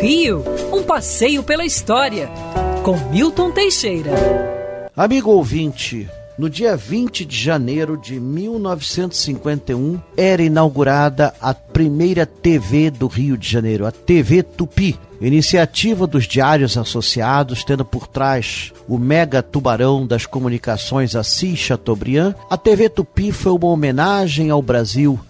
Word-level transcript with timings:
Rio, 0.00 0.42
um 0.72 0.82
passeio 0.82 1.42
pela 1.42 1.62
história, 1.62 2.30
com 2.82 2.96
Milton 3.10 3.50
Teixeira. 3.50 4.10
Amigo 4.96 5.30
ouvinte, 5.30 6.08
no 6.38 6.48
dia 6.48 6.74
20 6.74 7.26
de 7.26 7.36
janeiro 7.36 7.98
de 7.98 8.18
1951 8.18 10.00
era 10.16 10.42
inaugurada 10.42 11.34
a 11.38 11.52
primeira 11.52 12.24
TV 12.24 12.90
do 12.90 13.08
Rio 13.08 13.36
de 13.36 13.46
Janeiro, 13.46 13.86
a 13.86 13.92
TV 13.92 14.42
Tupi. 14.42 14.98
Iniciativa 15.20 16.06
dos 16.06 16.26
Diários 16.26 16.78
Associados, 16.78 17.62
tendo 17.62 17.84
por 17.84 18.06
trás 18.06 18.72
o 18.88 18.96
mega 18.96 19.42
tubarão 19.42 20.06
das 20.06 20.24
comunicações 20.24 21.14
Assis 21.14 21.58
Chateaubriand, 21.58 22.34
a 22.48 22.56
TV 22.56 22.88
Tupi 22.88 23.32
foi 23.32 23.52
uma 23.52 23.66
homenagem 23.66 24.48
ao 24.48 24.62
Brasil, 24.62 25.20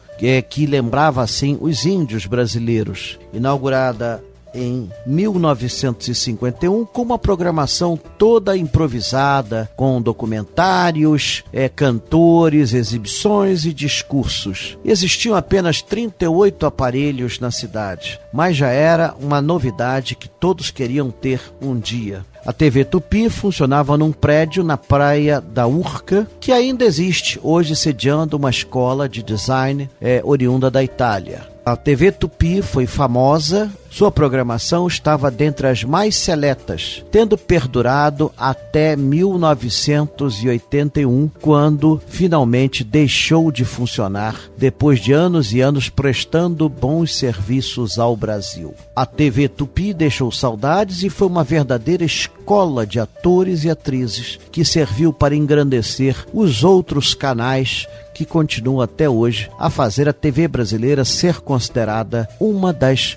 que, 0.48 0.64
lembrava 0.64 1.22
assim 1.22 1.58
os 1.60 1.84
índios 1.84 2.24
brasileiros. 2.24 3.18
Inaugurada 3.32 4.22
em 4.54 4.90
1951 5.06 6.84
com 6.84 7.02
uma 7.02 7.18
programação 7.18 7.98
toda 8.18 8.56
improvisada, 8.56 9.70
com 9.76 10.00
documentários, 10.00 11.44
é, 11.52 11.68
cantores, 11.68 12.72
exibições 12.72 13.64
e 13.64 13.72
discursos. 13.72 14.78
Existiam 14.84 15.34
apenas 15.34 15.82
38 15.82 16.66
aparelhos 16.66 17.38
na 17.38 17.50
cidade, 17.50 18.20
mas 18.32 18.56
já 18.56 18.68
era 18.68 19.14
uma 19.20 19.40
novidade 19.40 20.14
que 20.14 20.28
todos 20.28 20.70
queriam 20.70 21.10
ter 21.10 21.40
um 21.60 21.78
dia. 21.78 22.24
A 22.44 22.52
TV 22.52 22.84
Tupi 22.84 23.28
funcionava 23.28 23.98
num 23.98 24.12
prédio 24.12 24.64
na 24.64 24.76
praia 24.76 25.40
da 25.40 25.66
Urca, 25.66 26.26
que 26.40 26.52
ainda 26.52 26.84
existe, 26.84 27.38
hoje 27.42 27.76
sediando 27.76 28.36
uma 28.36 28.48
escola 28.48 29.08
de 29.08 29.22
design 29.22 29.90
é, 30.00 30.22
oriunda 30.24 30.70
da 30.70 30.82
Itália. 30.82 31.42
A 31.64 31.76
TV 31.76 32.10
Tupi 32.10 32.62
foi 32.62 32.86
famosa, 32.86 33.70
sua 33.90 34.10
programação 34.12 34.86
estava 34.86 35.30
dentre 35.30 35.66
as 35.66 35.84
mais 35.84 36.14
seletas, 36.14 37.04
tendo 37.10 37.36
perdurado 37.36 38.32
até 38.38 38.94
1981, 38.94 41.28
quando 41.40 42.00
finalmente 42.06 42.84
deixou 42.84 43.50
de 43.50 43.64
funcionar, 43.64 44.36
depois 44.56 45.00
de 45.00 45.12
anos 45.12 45.52
e 45.52 45.60
anos 45.60 45.88
prestando 45.88 46.68
bons 46.68 47.16
serviços 47.16 47.98
ao 47.98 48.14
Brasil. 48.16 48.72
A 48.94 49.04
TV 49.04 49.48
Tupi 49.48 49.92
deixou 49.92 50.30
saudades 50.30 51.02
e 51.02 51.10
foi 51.10 51.26
uma 51.26 51.42
verdadeira 51.42 52.04
escola 52.04 52.86
de 52.86 53.00
atores 53.00 53.64
e 53.64 53.70
atrizes 53.70 54.38
que 54.52 54.64
serviu 54.64 55.12
para 55.12 55.34
engrandecer 55.34 56.14
os 56.32 56.62
outros 56.62 57.12
canais 57.12 57.88
que 58.20 58.26
continua 58.26 58.84
até 58.84 59.08
hoje 59.08 59.50
a 59.58 59.70
fazer 59.70 60.06
a 60.06 60.12
TV 60.12 60.46
brasileira 60.46 61.06
ser 61.06 61.40
considerada 61.40 62.28
uma 62.38 62.70
das 62.70 63.16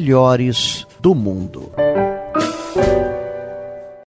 melhores 0.00 0.86
do 0.98 1.14
mundo. 1.14 1.70